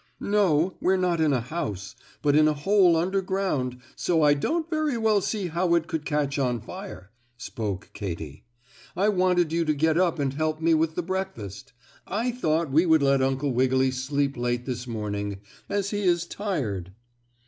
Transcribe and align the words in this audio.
"No, 0.19 0.77
we're 0.81 0.97
not 0.97 1.21
in 1.21 1.31
a 1.31 1.41
house, 1.41 1.95
but 2.23 2.35
in 2.35 2.47
a 2.47 2.55
hole 2.55 2.95
under 2.95 3.21
ground 3.21 3.79
so 3.95 4.23
I 4.23 4.33
don't 4.33 4.67
very 4.67 4.97
well 4.97 5.21
see 5.21 5.45
how 5.49 5.75
it 5.75 5.85
could 5.85 6.05
catch 6.05 6.39
on 6.39 6.59
fire," 6.59 7.11
spoke 7.37 7.91
Katy. 7.93 8.43
"I 8.95 9.09
wanted 9.09 9.51
you 9.51 9.63
to 9.63 9.75
get 9.75 9.99
up 9.99 10.17
and 10.17 10.33
help 10.33 10.59
me 10.59 10.73
with 10.73 10.95
the 10.95 11.03
breakfast. 11.03 11.73
I 12.07 12.31
thought 12.31 12.71
we 12.71 12.87
would 12.87 13.03
let 13.03 13.21
Uncle 13.21 13.51
Wiggily 13.53 13.91
sleep 13.91 14.35
late 14.35 14.65
this 14.65 14.87
morning, 14.87 15.39
as 15.69 15.91
he 15.91 16.01
is 16.01 16.25
tired." 16.25 16.93